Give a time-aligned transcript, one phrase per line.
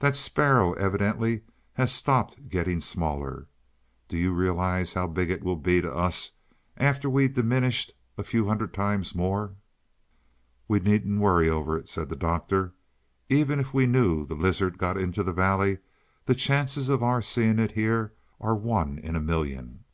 [0.00, 1.42] "That sparrow evidently
[1.74, 3.46] has stopped getting smaller.
[4.08, 6.32] Do you realize how big it will be to us,
[6.76, 8.76] after we've diminished a few hundred
[9.14, 9.56] more times?"
[10.66, 12.72] "We needn't worry over it," said the Doctor.
[13.28, 15.78] "Even if we knew the lizard got into the valley
[16.24, 19.84] the chances of our seeing it here are one in a million.